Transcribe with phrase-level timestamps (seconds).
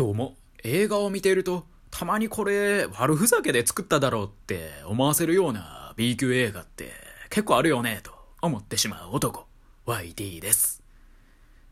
[0.00, 6.90] どうも、映画を見ていると、たまにこれ悪ふざけで作っただろうって思わせるような B 級映画って
[7.28, 8.10] 結構あるよねと
[8.40, 9.46] 思ってしまう男、
[9.84, 10.82] YD です。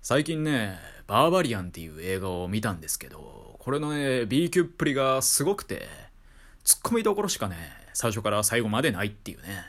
[0.03, 5.88] 最近ね、バーバリアンっていう映画を見たんですけど、これのね、B 級っぷりがすごくて、
[6.65, 7.56] ツッコミどころしかね、
[7.95, 9.65] 最初から最後までないっていうね。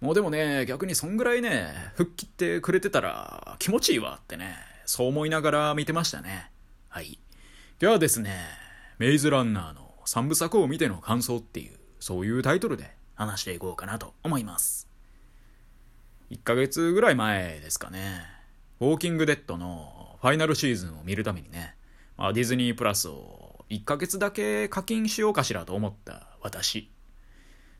[0.00, 4.54] もうでもね、逆にそんぐらいね、吹っ切ってくれてたら気持ちいいわってね、
[4.86, 6.52] そう思いながら見てましたね。
[6.88, 7.18] はい。
[7.82, 8.36] 今日はですね、
[8.98, 14.86] メイズランナーの3部作を見ての感想っていう、そういうタイトルで話していこうかなと思います。
[16.30, 18.20] 1ヶ月ぐらい前ですかね、
[18.80, 21.74] ウォーキングデッドのファイナルシーズンを見るためにね、
[22.18, 26.90] まあ、ディズニープラスを1ヶ月だけ課金しようかしらと思った私。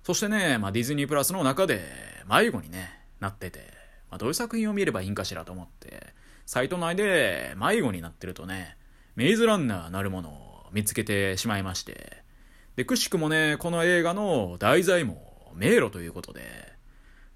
[0.02, 1.82] そしてね、まあ、ディズニープラスの中で
[2.27, 2.88] 迷子にね、
[3.20, 3.64] なってて、
[4.10, 6.14] まあ、どういう作品を見ればいいんかしらと思って、
[6.46, 8.78] サイト内で迷子になってるとね、
[9.20, 12.23] メイズランナーなるものを見つけてしまいまして、
[12.77, 16.41] で、くしくもね、この映画の題材も迷路ということで、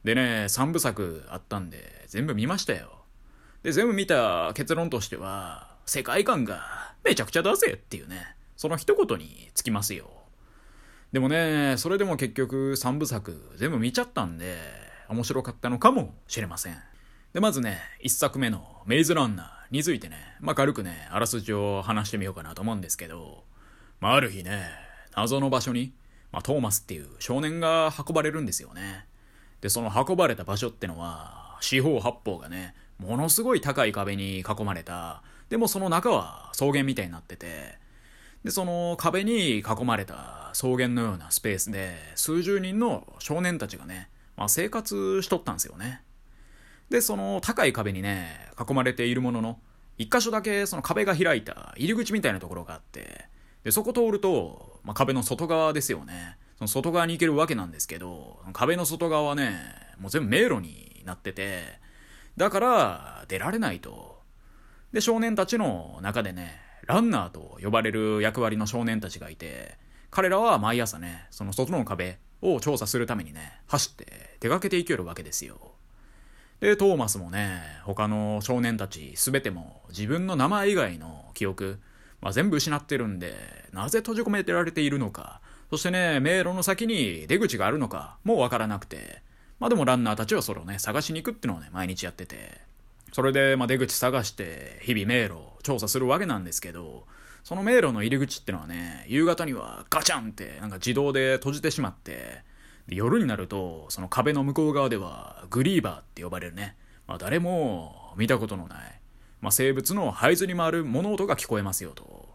[0.03, 3.05] でね、3部作あったんで、全部見ましたよ。
[3.63, 10.11] で、全部見た結論としては、世界観がめちゃくちゃだぜっていうね、その一言につきますよ。
[11.13, 14.57] でもね、それでも結局3部作全部見ちゃったんで、
[15.11, 16.79] 面白かったのかもしれません。
[17.35, 23.43] で、まずね、1作目のメイズランナーについてね、まあ、軽くね、あらすじを話してみようかなと思うんですけど、
[23.99, 24.69] まあ、ある日ね、
[25.17, 25.93] 謎の場所に、
[26.31, 29.05] まあ、トーマスっていう少年が運ばれるんですよね。
[29.63, 37.77] で、その運ばれた場所ってのは、四方八方がね、ものすごい高い壁に囲まれた、でもその中は草原みたいになってて、
[38.45, 46.01] で、その壁に囲まれた草原のようなスペースで、数十人の少年たちがね、まあ、生活しとったんですよね。
[46.95, 49.59] で、その高い壁にね、囲まれているものの、
[49.99, 53.25] 一箇所だけその壁が開いた入り口みたいなところがあって、
[53.65, 56.37] で、そこ通ると、まあ、壁の外側ですよね。
[56.57, 59.59] その外側に行けるわけなんですけど、壁の外側はね、
[59.99, 61.65] もう全部迷路になってて、
[62.37, 64.21] だから出られないと。
[64.93, 69.79] で、少年たちの中でね、ランナーと呼ばれる役割の少年たちがいて、
[70.13, 75.74] 彼らは毎朝ね、その外の壁を調査するためにね、走って出かけていけるわけですよ。
[76.65, 81.79] で、トーマスもね、他の少年たちすべても自分の名前以外の記憶、
[82.23, 83.35] まあ、全部失ってるんで、
[83.75, 89.21] なぜ閉じ込めてられているのか、そしてね、迷路の先に出口があるのかもわからなくて、
[89.61, 92.63] まあでもランナーたちはそれをね、探しに行くってのをね、毎日やってて、
[93.13, 97.05] それで、まあ、出口探して、日々迷路を調査するわけなんですけど、
[97.43, 102.54] その迷路の入り口ってのはね、夕方にはガチャンってなんか自動で閉じてしまって、
[102.89, 109.01] 夜になると、その壁の向こう側ではグリーバーって呼ばれるね、まあ、誰も見たことのない、
[109.41, 112.29] まあ、生物の這いずり回る物音が聞こえますよと。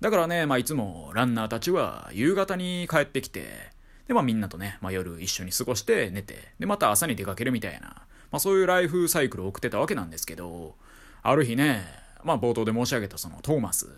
[0.00, 3.74] だからね、まあ、いつもランナーたちは夕方に帰ってきて、
[4.06, 7.88] で、まあみんなとね、まあ夜一緒に過ごして寝て、で、また朝に出かけるみたいな、
[8.30, 10.76] まあそういうライフサイクルを送ってたわけなんですけど、
[11.22, 11.84] ある日ね、
[12.22, 13.88] まあ冒頭で申し上げたそのトーマス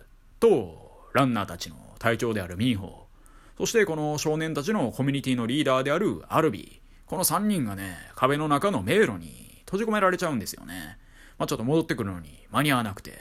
[0.40, 3.07] とランナーたちの隊長であるミーホー、
[3.58, 10.96] そしてこの少年たちのコミュニティのリーダーであるアルビー、この3人がね、壁の中の迷路に閉じ込められちゃうんですよね。
[11.38, 13.18] まあちょっと戻ってくるのに間に合わなくて。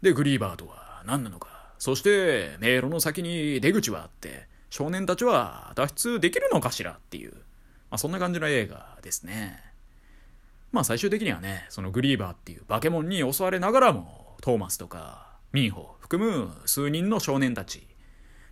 [0.00, 1.68] で、グリーバーとは何なのか。
[1.78, 9.62] そして迷路の先に出口はあって、少年たちは脱出できるのかしらっていう、まあ、そんな感じの映画ですね。
[10.72, 17.87] まあ最終的にはね、そのグリーバーっていう化け物に襲われながらも、トーマスとかミーホ含む数人の少年たち。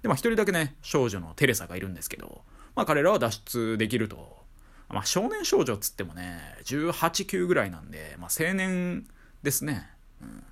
[0.06, 2.42] で、まあ一人だけね、少女のテレサがいるんですけど、
[2.76, 4.36] まあ彼らは脱出できると。
[4.88, 6.92] まあ少年少女っつってもね、18、
[7.26, 9.04] 9ぐらいなんで、まあ青年
[9.42, 9.88] ですね。
[10.22, 10.44] うん、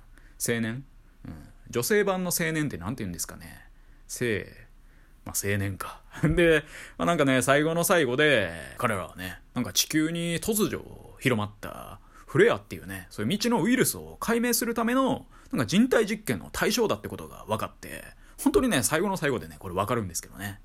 [0.45, 0.83] 青年、
[1.25, 1.33] うん。
[1.69, 3.65] 女性版の青年って何て言うんですかね。
[4.07, 4.45] 性、
[5.23, 6.01] まあ、青年か。
[6.23, 6.65] で、
[6.97, 10.83] まあ、なんかね、最後の最後で、彼らはね、なんか地球に突如
[11.19, 18.03] 広まったフレアっていうね、そういう未知のウイルスを解明するための、なんか人体実験の対象だってことが分かって、
[18.37, 20.59] 本当にね、最後の最後でね、これ分かるんですけどね。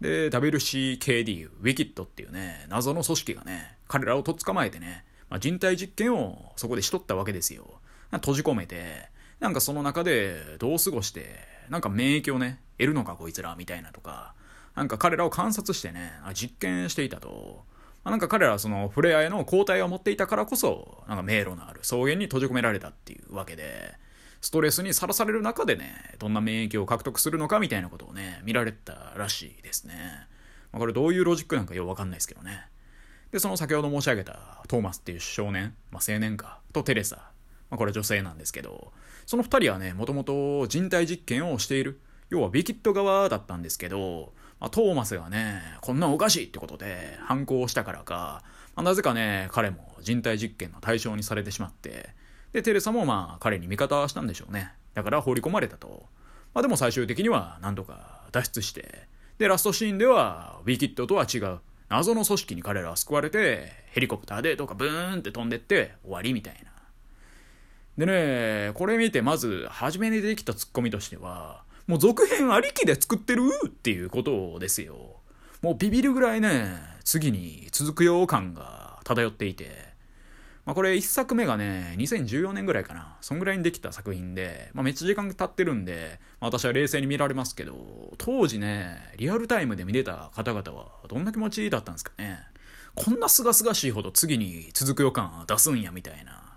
[0.00, 7.80] で、WCKD、ウィキッドっていうね、謎の組織がね、彼らをとっ捕まえてね、まあ、人体実験をそこでしとったわけですよ。
[8.12, 9.08] 閉じ込めて、
[9.40, 14.34] なんかその中でどう過ごして、なんか免疫をね、得るのかこいつらみたいなとか、
[14.74, 17.64] なんか彼らを観察してね、実験していたと。
[18.04, 23.94] まあなんか彼らはそのフレアへの抗体を持っていたからこそ、なんか迷路のある草原に閉じ込められたっていうわけで、
[24.44, 29.94] ストレスにさらされる中でね、どんな免疫を獲得するのかみたいなことをね、見られたらしいですね。
[30.70, 32.66] まあ、これどういうロジックなんかよくわかんないですけどね。
[33.32, 37.16] で、その先ほど申し上げたトーマスっていう少年、まあ、青年か、とテレサ。
[37.70, 38.92] まあ、これ女性なんですけど、
[39.24, 41.98] その二人はね、もともと人体実験をしている。
[42.28, 48.42] 要はビキッド側だったんですけど、まあ、トーマスがね、こんなおかしいってことで反抗したからか、
[48.76, 52.10] まあ、なぜかね、彼も人体実験の対象にされてしまって、
[52.54, 54.72] で、テレサもまあ彼に味方したんでしょうね。
[54.94, 56.06] だから放り込まれたと。
[56.54, 59.08] まあでも最終的には何とか脱出して、
[59.38, 61.58] で、ラストシーンでは、ウィキッドとは違う、
[61.88, 66.70] 謎の組織に彼らは救われて、ヘリコプターでどっかブーンって飛んでって終わりみたいな。
[67.98, 75.16] でね、これ見てまず初めに出てきたツッコミとしては、もう続編ありきで作ってるっていうことですよ。
[75.60, 79.93] もうビビるぐらいね、次に続くよう感が漂っていて、
[80.64, 83.18] まあ、これ1作目がね、2014年ぐらいかな。
[83.20, 92.38] そんぐらいにできた作品で、まあ、めっちゃ時間経ってるんで、まあ、私は冷静に見られますけど、当時ね、リアルタイムで見れた方々はどんな気持ちだったんですかね。
[92.94, 96.54] こんな清々しいほど次に続く予感出すんや、みたいな。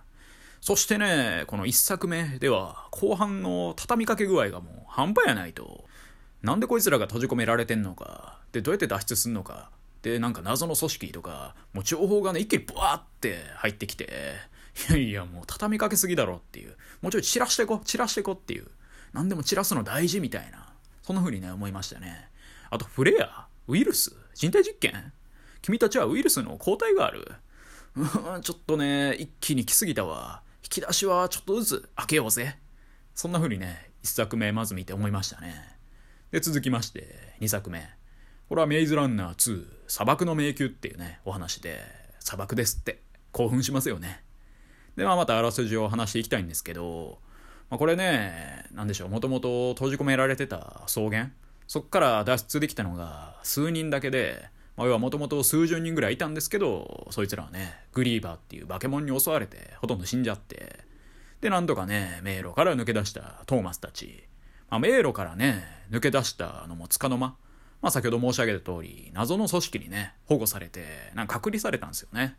[0.62, 5.84] そしてね、この1作目では、後半の畳みかけ具合がもう半端やないと。
[6.44, 9.70] なんでこいつらが閉じ込められてんのか、で、どうやって脱出すんのか、
[10.02, 14.34] で、なんか謎の組織とか、もう情報がね、一気にブワーって入ってきて、
[14.90, 16.76] いやいや、もう畳みかけすぎだろっていう。
[17.02, 18.68] もうちょい散らしてこ、散らしてこっていう。
[19.14, 20.72] 何でも散らすの大事みたいな。
[21.02, 22.30] そんな風にね、思いましたね。
[22.70, 25.12] あと、フレアウイルス人体実験
[25.62, 27.32] 君たちはウイルスの抗体がある。
[27.96, 30.42] うん、ちょっとね、一気に来すぎたわ。
[30.64, 32.58] 引き出しはちょっとずつ開けようぜ。
[33.16, 35.78] そんな風にね、一作目まず見て思いましたね。
[36.32, 37.97] で、続きまして、二作目。
[38.50, 41.82] これはメイズランナー2、砂漠の迷宮っていうね、お話で、
[42.20, 43.02] 砂漠ですって、
[43.34, 44.24] 興奮しますよね。
[44.96, 47.20] で、まあまたあらすじを話していきたいんですけど、
[47.70, 51.32] まあ、これね、なんでしょう、もともと閉じ込められてた草原、
[51.68, 54.48] そっから脱出できたのが数人だけで、
[54.78, 60.86] まあ、要はもともと数十人ぐらいいたんですけど、そいつらはね、グリーバーっていう化け物に襲われて、ほとんど死んじゃって、
[61.42, 64.24] で、なんとかね、迷路から抜け出したトーマスたち、
[64.70, 67.36] まあ、迷路からね、抜け出したのもつかの間、
[67.82, 72.36] まあ先ほど申し上げた通り、謎の組織にね、保護されて、なんか隔離されたんですよね。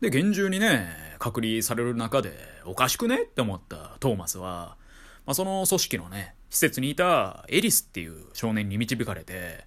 [0.00, 2.32] で、厳重にね、隔離される中で、
[2.66, 3.22] おかしくね？
[3.22, 4.76] って思ったトーマスは、
[5.24, 9.64] まあ、その組織のね、施設にいたエリスっていう少年に導かれて、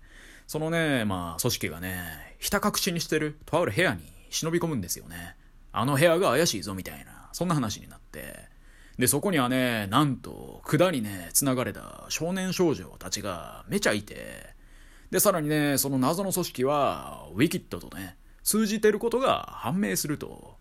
[0.47, 5.35] そのね、まあ、組織がね、ひた隠しにしてるとある部屋に忍び込むんですよね。
[5.71, 8.35] あの部屋が怪しいぞみたいな、そんな話になって。
[8.97, 14.57] で、そこにはね、なんと、管にね、繋がれた少年少女たちがめちゃいて、
[15.11, 20.55] で、さらにね、その謎の組織は、ウィキッドとね、通じてることが判明すると。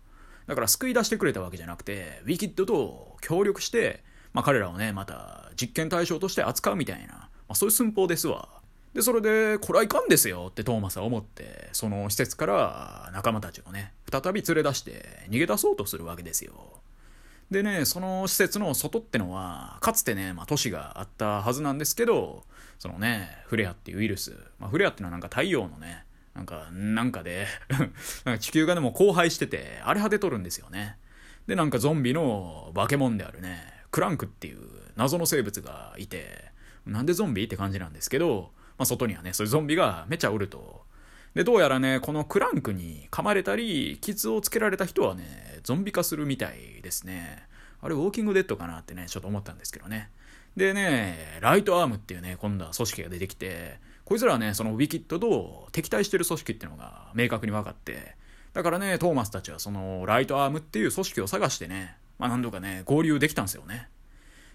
[0.47, 4.03] だから救い出してくれたわけじゃなくて、ウィキッドと協力して、
[4.33, 8.59] まあ彼らをね、また実験対象として扱うみたいな、まあそういう寸法ですわ。
[8.93, 16.81] で、それで、これはいかんですよってトーマスは思って、その施設から仲間たちをね、再び連れ出して逃げ出そうとするわけですよ。
[17.51, 22.43] でね、その施設の外ってのは、かつてね、まあ都市があったはずなんですけど、
[22.79, 24.35] そのね、フレアっていうウイルス。
[24.57, 27.45] まあ、フレアっていうのはなんか太陽のね、なんか、なんかで
[28.23, 30.97] なんか地球がでも荒廃してて、荒れ果てとるんですよね。
[31.45, 33.61] で、なんかゾンビの化け物であるね、
[33.91, 34.59] クランクっていう
[34.95, 36.51] 謎の生物がいて、
[36.85, 40.85] なんでゾンビって感じなんですけど、まあ、外にはね、そういうゾンビがめちゃおると。
[41.33, 47.43] で、どうやらね、このクランクに噛まれたり、傷をつけられた人はね、ゾンビ化するみたいですね。
[47.81, 50.09] あれ、ウォーキングデッドかなってね、ちょっと思ったんですけどね。
[50.55, 58.15] でね、ライトアームっていうね、今度は組織が出てきて、こいつらはね、そのウィキッドと敵対してる組織っていうのが明確に分かって、
[58.53, 63.87] だからね、トーマスたちはそのライトアームっていう組織を探してね、まあ何度かね、合流できたんですよね。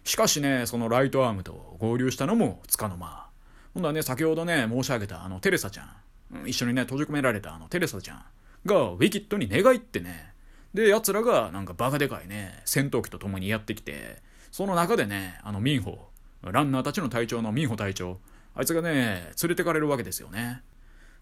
[0.04, 3.28] しかしね、そのライトアームと合流したのもつかの間。
[3.74, 8.24] 今度はね、先ほどね、申し上げたあのテレサちゃん、一緒にね、閉じ込められたあのテレサちゃん
[8.66, 10.32] がウィキッドに寝返ってね、
[10.74, 14.22] で、奴らがなんかバカでかいね、戦闘機と共にやってきて、
[14.54, 15.98] その中でね、あのミンホ、
[16.42, 18.20] ランナーたちの隊長のミンホ隊長、
[18.54, 20.62] あいつがね、連れてかれるわけですよね。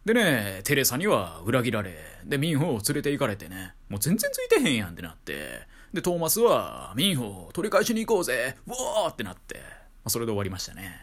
[0.04, 1.96] でね、テレサには裏切られ、
[2.26, 5.60] で、ミンホを連れて行かれてね、もう全然ついてへんやんってなって、
[5.94, 9.60] で、トーマスは、ミンホ取り返しに行こうぜ、ウォーってなって、ま
[10.04, 11.00] あ、それで終わりましたね。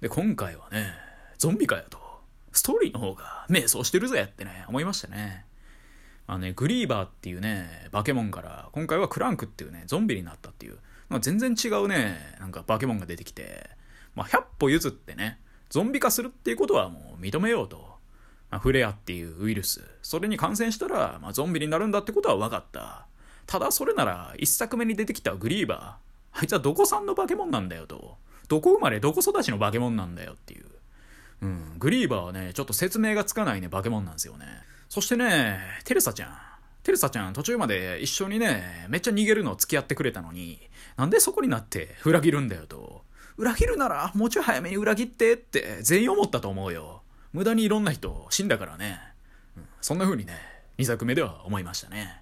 [0.00, 0.94] で、今回はね、
[1.36, 1.98] ゾンビかよと、
[2.52, 5.44] ストーリーの方が迷走してるぜってね、思いましたね。
[6.26, 10.78] あのね、グリーバーっていうね、化け物から、今回はクランクっていうね、ゾンビになったっていう、
[11.12, 13.68] まあ、全然違うね、なんか化け物が出てきて、
[14.14, 15.38] まあ、100歩譲ってね、
[15.68, 17.92] ゾンビ化するっていうことはもう認めようと。
[18.50, 23.06] まあ、フレアっていうウイルス、それに感染したら、まあ、ゾンビになるんだってことは分かった。
[23.46, 28.16] ただそれなら、一作目に出てきたグリーバー、あいつはどこ産の化け物なんだよと。
[28.48, 30.64] どこ生まれどこ育ちの化け物なんだよっていう。
[31.42, 34.46] うん、グリーバーはね、ちょっと説明がつかないね、化け物なんですよね。
[34.88, 36.51] そしてね、テレサちゃん。
[36.82, 40.58] テルサちゃん途中まで一緒にね、めっちゃ逃げるの付き合ってくれたのに、
[40.96, 43.04] なんでそこになって裏切るんだよと。
[43.36, 47.02] 裏切るならもうちょい早めに裏切ってって全員思ったと思うよ。
[47.32, 49.00] 無駄にいろんな人死んだからね。
[49.56, 50.34] うん、そんな風にね、
[50.78, 52.20] 2作目では思いましたね。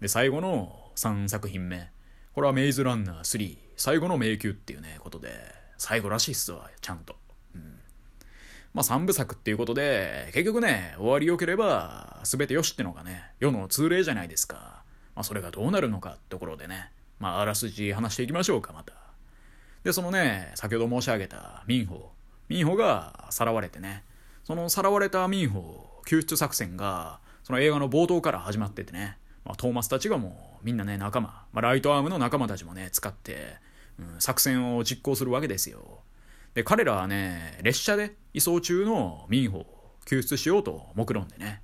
[0.00, 1.88] で、最後の3作品目。
[2.34, 5.30] これはメイズランナー3、最後の迷宮っていうね、ことで、
[5.78, 7.15] 最後らしいっすわ、ちゃんと。
[8.76, 14.82] まあ3部作っていうことで、結局ね、終わり良ければ、全て良しってのがね、世の通例じゃないですか。
[15.14, 18.92] まあそれがどうなるのかってところでね、まああらすじ話していきましょうか、また。
[19.82, 22.10] で、そのね、先ほど申し上げた民法。
[22.50, 24.04] 民法がさらわれてね、
[24.44, 29.16] そのさらわれた民法救出作戦が、その映画の冒頭から始まっててね、
[29.46, 33.56] まあ、トーマスたちがもうみんなね、仲間、まあ、ライトアームの仲間たちもね、使って、
[33.98, 36.00] うん、作戦を実行するわけですよ。
[36.56, 39.66] で、彼らはね、列車で移送中の民法を
[40.06, 41.60] 救出しようと目論んでね。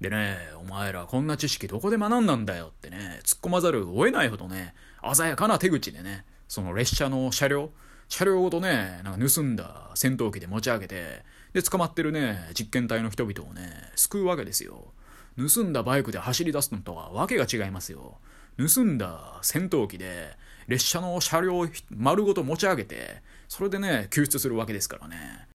[0.00, 4.72] でね、お前らこんな知識どこで学んだんだよってね、突っ込まざるを得ないほどね、
[5.12, 7.70] 鮮やかな手口でね、その列車の車両、
[8.08, 14.92] 車両ごとね、なんか盗んだ戦闘機で持ち上げて、で、捕まってるね、実験体の人々をね、救うわけですよ。
[15.36, 18.18] 盗んだバイクで走り出すのとはわけが違いますよ。
[18.58, 25.48] 盗んだ戦闘機で列車の車両丸ごと持ち上げて、それでね、救出するわけですからね。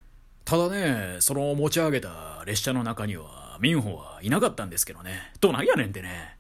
[0.46, 5.32] ただね、その持ち上げた列車の中には、民ンはいなかったんですけどね。
[5.40, 6.38] どないやねんってね。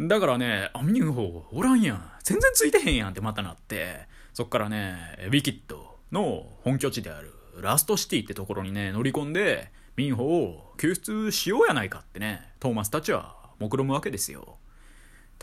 [0.00, 2.12] だからね、あ、ミンホおらんやん。
[2.22, 4.96] 全然ついてへんやんってまたなって、そっからね、
[5.26, 14.58] ウィキッドの本拠地であるラストシティってところにね、乗り込んで、民ンを救出しようやないかってね、トーマスたちは目論むわけですよ。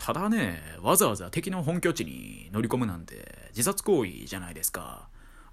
[0.04, 5.08] ただね、わざわざ敵の本拠地に乗り込むなんて自殺行為じゃないですか。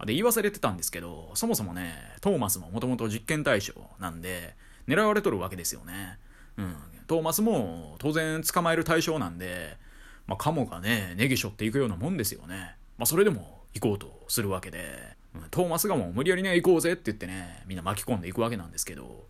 [0.07, 4.55] で、言わされてたんですけど、そもそもね、トーマスももともと実験対象なんで、
[4.87, 6.17] 狙われとるわけですよね。
[6.57, 6.75] うん。
[7.05, 9.77] トーマスも当然捕まえる対象なんで、
[10.25, 12.75] まあ、カモがね、ネギしょっていくようなもんですよね。
[12.97, 15.15] まあ、それでも行こうとするわけで、
[15.51, 19.27] トーマスがもう無理やりね、行こうぜって言ってね、みんな巻き込んでいくわけなんですけど、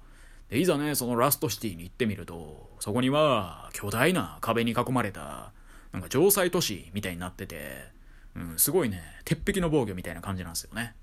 [0.49, 5.51] で、いざね、そのラストシティに行ってみると、そこには巨大な壁に囲まれた、
[5.91, 7.87] なんか城塞都市みたいになってて、
[8.35, 10.95] うん、すごいね、鉄壁の防御みたいな感じなんですよね。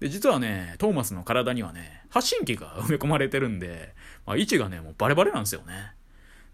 [0.00, 3.94] で、実はね、トーマスの体にはね、発信機が埋め込まれてるんで、
[4.26, 5.92] まあ、位置がね、もうバレバレなんですよね。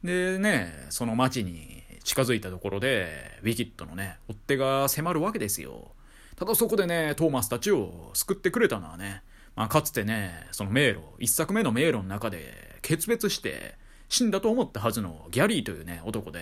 [0.03, 5.93] でね、その街に近づいたところで、ウィキッドのね、追っ手が迫るわけですよ。
[6.35, 9.23] ただそこでね、トーマスたちを救ってくれたのはね、
[9.57, 13.75] まあ、かつてね、その迷路、一作目の迷路の中で決別して
[14.09, 16.41] 死んだと思ったはずのギャリーというね、男で、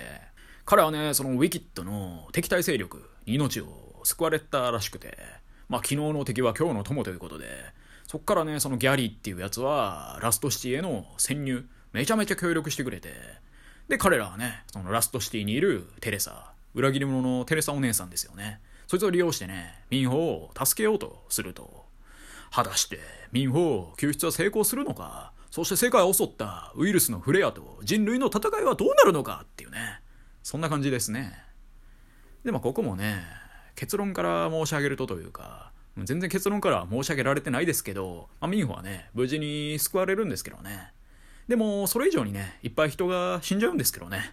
[0.64, 5.16] 彼はね、そのウィキッドの敵対勢力に命を救われたらしくて、
[5.68, 7.46] まあ昨日の敵は今日の友ということで、
[8.06, 13.12] そっからね、そのギャリーっていうやつは、ラストシティへの潜入、めちゃめちゃ協力してくれて、
[13.88, 18.60] で、彼らはね、そのラストシティにいるテレサ、裏切り者のテレサお姉さんですよね。
[18.86, 21.83] そいつを利用してね、民法を助けようとすると。
[22.54, 23.00] 果たして、
[23.32, 25.32] 民法救出は成功するのか？
[25.50, 30.00] そして世界を襲ったウイルスのフレアと人類の戦いはどうなるのかっていうね。
[30.44, 31.32] そんな感じですね。
[32.44, 33.24] でもここもね、
[33.74, 35.72] 結論から申し上げるとというか、
[36.04, 40.92] 全然結論から申し上げられてないですけど、まあ、ミンホはね、無事に救われるんですけどね。
[41.48, 44.32] でも、それ以上にね、いっぱい人が死んじゃうんですけどね。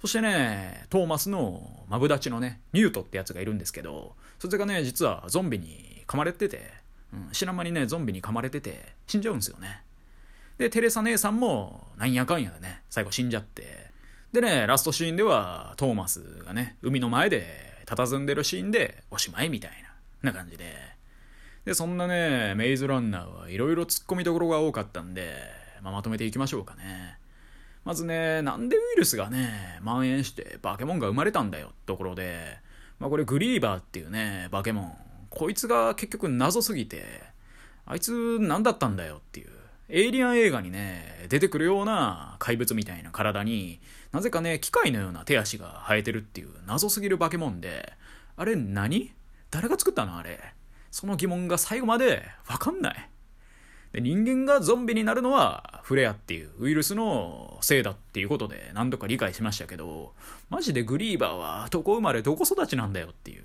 [0.00, 6.79] そしてね、トーマスのマブダチのね、ニュートってやつがいるんですけど、そいつがね、実はゾンビに噛まれてて、
[7.12, 9.82] うん、知らん間にね、ゾンビに噛まれてて、死んじゃうんですよね。
[10.58, 13.90] で、テレサ姉さんも、なんやかんやでね、最後死んじゃって、
[14.32, 19.70] でね、ラストシーンでは、トーマスがね、海の前で、佇んでるシーンで、おしまいみたい
[20.22, 20.72] な、な感じで。
[21.64, 25.34] で、そんなね、メイズランナーはいろいろ突っ込みどころが多かったんで、
[25.82, 27.18] まあ、まとめていきましょうかね。
[27.84, 32.58] まずね、なんでウイルスがね、蔓延してバケモンが生まれたんだよところで、
[32.98, 35.09] まあこれグリーバーっていうね、バケモン。
[35.30, 37.04] こいつが結局謎すぎて、
[37.86, 39.48] あいつ何だったんだよっていう。
[39.88, 43.80] エイリアン映画にね、出てくるような怪物みたいな体に、
[44.12, 47.92] なぜかね、機械のような手足が生えてるっていう謎すぎるバケモンで、
[48.36, 49.12] あれ何？
[49.50, 50.18] 誰が作ったの？
[50.18, 50.38] あれ。
[50.90, 53.08] その疑問が最後までわかんない。
[53.92, 60.14] で人間がゾンビになるのはフレアっていうウイルスのせいだっていうことで何度か理解しましたけど
[60.48, 63.42] マジでグリーバーはどこ生まれどこ育ちなんだよっていう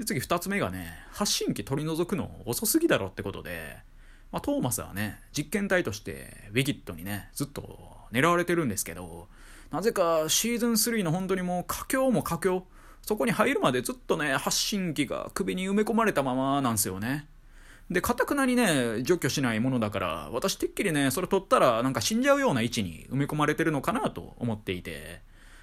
[0.00, 3.76] で次2つ目がね発信機取り除くの遅すぎだろってことで、
[4.32, 7.78] まあ、トーマスはね実験体としてウィキッドにねずっと
[8.10, 9.28] 狙われてるんですけど
[9.70, 12.64] なぜかシーズン3の本当にもう佳境も佳境
[13.02, 17.26] そこに入るまでずっとね発信機が首に埋め込まれたままなんですよね。
[17.90, 25.22] で、かたくなにね、除去しないものだから、私てっきりね、それ取ったらなんか死んじゃうような位置に埋め込まれてるのかなと思っていて、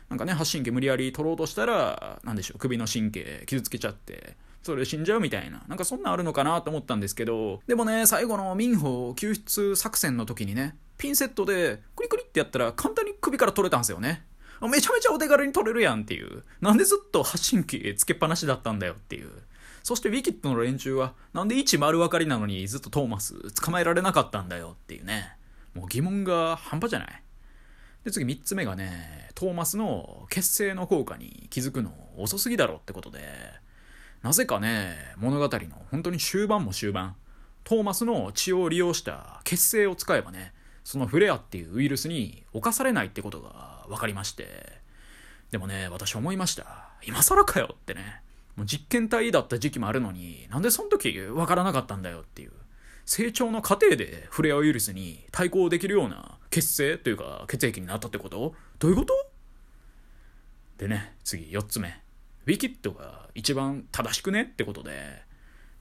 [0.09, 14.25] なんかね、発信機無理やり取ろうとしたら、なんでしょう、首の神経傷つけちゃって、それ死んじゃうみたいな、なんかそんなんあるのかなと思ったんですけど、でもね、最後の民法救出作戦の時にね、ピンセットでクリクリってやったら簡単に首から取れたんですよね。
[14.61, 16.43] めちゃめちゃお手軽に取れるやんっていう。
[16.61, 19.29] なんでずっと発信機つけっぱなしだったんだよっていう。
[19.83, 25.37] そしてウィキッドの連中は、なんで1丸分かりなのにずっとトーマス捕まえられなかったんだよっていうね。
[25.75, 27.23] もう疑問が半端じゃない
[28.07, 33.19] で、次3つ目がね、トーマスの結成の効果に気づくの遅すぎだろってことで、
[34.23, 37.17] なぜかね、物語の本当に終盤も終盤、
[37.65, 40.53] トーマスの血を利用した結成を使えばね、
[40.85, 44.47] そのフレアっていうウイルスに侵されないってことが分かりまして、
[45.51, 46.91] でもね、私思いました。
[47.05, 48.21] 今更かよってね。
[48.55, 52.53] もう実験体だった時期もあるのに、なんでその時分からなかったんだよっていう。
[53.03, 58.53] 成長の過程でフレアウイルスに対抗できるような血清というか血液になったってこと？
[58.79, 59.13] どういうこと？
[60.77, 61.99] でね、次4つ目。
[62.45, 64.43] ウィキッドが一番正しくね？
[64.43, 64.91] ってことで、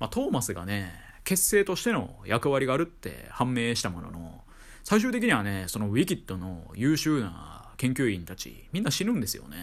[0.00, 0.92] まあ、トーマスがね、
[1.24, 4.42] 血清としての役割があるって判明したものの、
[4.84, 9.56] 最終的にはね、そのウィキッドの優秀な研究員たち、みんな死ぬんですよね。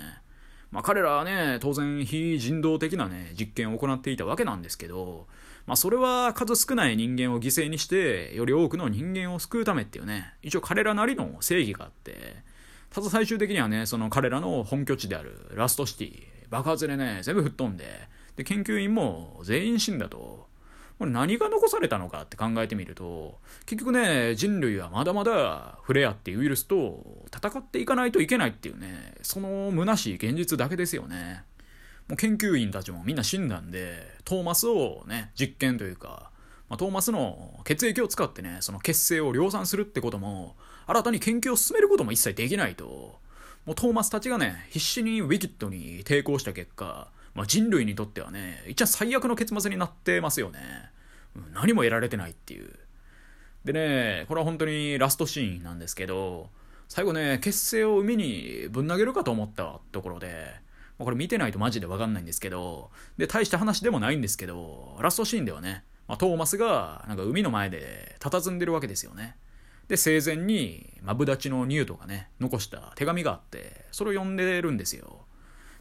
[0.72, 5.27] まあ、彼らはね、当然非人道的なね、実験を行っていたわけなんですけど、
[5.65, 12.36] まあ、それは数少ない人間を犠牲にして、より多くの人間を救うためっていうね、一応彼らなりの正義があって、
[12.89, 17.86] ただ最終的にはね、その彼らの本拠地であるラストシティ、爆発でね、全部吹っ飛んで、
[18.36, 20.48] で、研究員も全員死んだと。
[21.00, 31.43] これ何が残されたのかって考えてみると、結局ね、人類はまだまだフレアっていうウイルスと戦っていかないといけないっていうね、その虚しい現実だけですよね。
[32.07, 36.31] もう研究員たちもみんな死んだんで、トーマスをね、実験というか、
[36.69, 40.55] まあ、トーマスの血液を使ってね、その血清を量産するってことも、
[40.88, 43.19] 新たに研究を進めることも一切できないと、
[43.65, 50.60] もうトーマスたちがね、必死にウィキッドに抵抗した結果、まあ、人類にとってはね、一番最悪の結末になってますよね。
[51.53, 52.72] 何も得られてないっていう。
[53.65, 56.49] でね、これは本当にラストシーンなんですけど、
[56.89, 60.54] 最後ね、結成を海にぶん投げるかと思ったところで、
[60.99, 69.36] これ見てないとマジでわかんないんですけど、で、大した話でもないんですけど、ラストシーンではね、まあ、トーマスがなんか海の前で佇んでるわけですよね。
[69.88, 75.25] で、生前にマブダチのニュートがね、残した手紙があって、それを読んでるんですよ。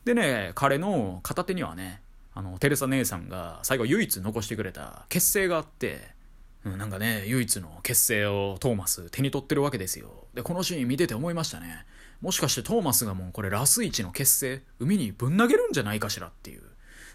[0.05, 2.03] でね、彼の片手にはね、
[2.35, 6.01] あの、テレサ姉さんが最後唯一残してくれた結成があって、
[6.64, 10.27] うん、なんかね、唯一の結成をトーマス手に取ってるわけですよ。
[10.35, 11.85] で、このシーン見てて思いましたね。
[12.23, 16.63] もしかしてトーマスがもうこれラス1の結成、海にぶん投げるんじゃないかしらっていう。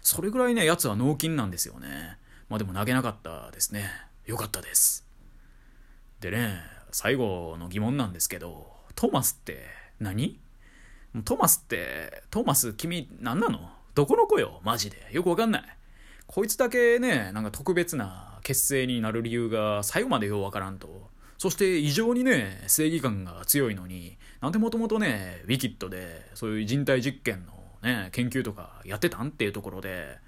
[0.02, 2.18] それぐらいね、奴は脳筋なんですよね。
[2.50, 3.90] まあでも投げなかったですね。
[4.26, 5.06] よかったです。
[6.20, 6.60] でね、
[6.92, 9.64] 最後の疑問なんですけど、トーマスって
[9.98, 10.38] 何？
[11.24, 13.70] トーマスって、トーマス君何なの？
[13.94, 14.60] どこの子よ？
[14.62, 15.08] マジで。
[15.10, 15.64] よくわかんない。
[16.26, 21.08] こいつだけね、なんか特別な結成になる理由が最後までようわからんと。
[21.38, 30.18] そして異常にね、正義感が強いのに、なんでもともとね、ウィキッドで、そういう人体実験のね、研究とかやってたんっていうところで、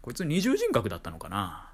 [0.00, 1.72] こいつ二重人格だったのかな。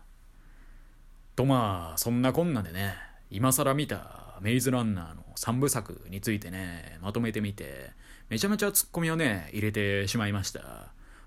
[1.37, 2.95] とまあ、そんなこんなでね、
[3.31, 7.91] 今更見たメイズランナーの3部作についてね、まとめてみて、
[8.31, 10.61] めちゃめちゃツッコミをね、入れてしまいました。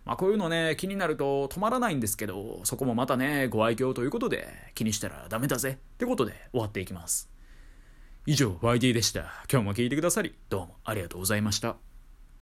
[0.06, 7.30] まあこういうのね、気になると止まらないんですけど、そこもまたね、ご愛嬌ということで、気にしたらダメだぜってことで終わっていきます。
[8.26, 9.22] 以上、YD でした。
[9.52, 11.89] 今日も聞いてくださり、どうもありがとうございました。